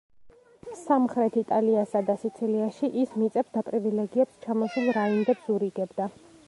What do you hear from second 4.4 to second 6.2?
ჩამოსულ რაინდებს ურიგებდა.